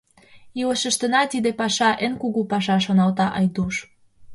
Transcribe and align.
Илышыштына 0.61 1.21
тиде 1.31 1.51
паша— 1.59 1.89
эн 2.05 2.13
кугу 2.21 2.41
паша»,— 2.51 2.75
шоналта 2.85 3.27
Айдуш. 3.37 3.75